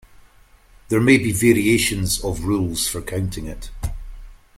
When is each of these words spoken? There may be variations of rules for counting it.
There 0.89 0.99
may 0.99 1.19
be 1.19 1.31
variations 1.31 2.23
of 2.23 2.45
rules 2.45 2.87
for 2.87 3.03
counting 3.03 3.45
it. 3.45 3.69